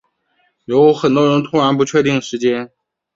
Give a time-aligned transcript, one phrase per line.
[0.65, 2.71] 有很多人突然不确定时间